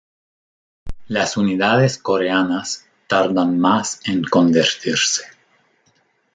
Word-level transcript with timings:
Las 1.09 1.37
unidades 1.37 1.99
coreanas 1.99 2.87
tardan 3.07 3.59
más 3.59 3.99
en 4.07 4.23
convertirse. 4.23 5.25